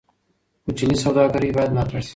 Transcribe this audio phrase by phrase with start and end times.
[0.63, 2.09] کوچني سوداګرۍ باید ملاتړ شي.